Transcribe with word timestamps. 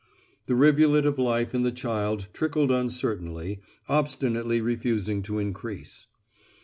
The 0.47 0.55
rivulet 0.55 1.05
of 1.05 1.19
life 1.19 1.53
in 1.53 1.61
the 1.61 1.71
child 1.71 2.25
trickled 2.33 2.71
uncertainly, 2.71 3.59
obstinately 3.87 4.59
refusing 4.59 5.21
to 5.21 5.37
increase. 5.37 6.07